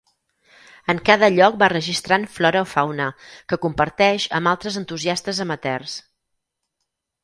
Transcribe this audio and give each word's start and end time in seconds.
En 0.93 1.01
cada 1.09 1.29
lloc 1.33 1.59
va 1.65 1.69
registrant 1.73 2.25
flora 2.39 2.65
o 2.67 2.69
fauna, 2.73 3.11
que 3.53 3.61
comparteix 3.69 4.29
amb 4.41 4.55
altres 4.57 4.83
entusiastes 4.85 5.47
amateurs. 5.49 6.01